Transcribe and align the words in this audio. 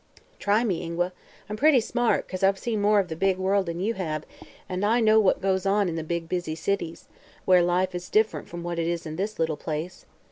"Try 0.39 0.63
me, 0.63 0.81
Ingua. 0.81 1.13
I'm 1.47 1.55
pretty 1.55 1.79
smart, 1.79 2.27
'cause 2.27 2.41
I've 2.41 2.57
seen 2.57 2.81
more 2.81 2.99
of 2.99 3.07
the 3.07 3.15
big 3.15 3.37
world 3.37 3.67
than 3.67 3.79
you 3.79 3.93
have, 3.93 4.25
and 4.67 4.81
know 4.81 5.19
what 5.19 5.41
goes 5.43 5.63
on 5.67 5.87
in 5.87 5.95
the 5.95 6.03
big, 6.03 6.27
busy 6.27 6.55
cities, 6.55 7.07
Where 7.45 7.61
life 7.61 7.93
is 7.93 8.09
different 8.09 8.47
from 8.49 8.63
what 8.63 8.79
it 8.79 8.87
is 8.87 9.05
in 9.05 9.15
this 9.15 9.37
little 9.37 9.57
place. 9.57 10.07